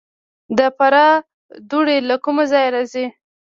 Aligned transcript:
د 0.57 0.59
فراه 0.77 1.13
دوړې 1.69 1.97
له 2.09 2.15
کوم 2.23 2.37
ځای 2.51 2.67
راځي؟ 2.75 3.05